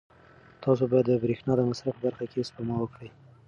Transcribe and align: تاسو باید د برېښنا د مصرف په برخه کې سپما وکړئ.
تاسو 0.63 0.83
باید 0.91 1.05
د 1.09 1.11
برېښنا 1.23 1.53
د 1.57 1.61
مصرف 1.69 1.93
په 1.97 2.01
برخه 2.05 2.25
کې 2.31 2.47
سپما 2.49 2.75
وکړئ. 2.79 3.09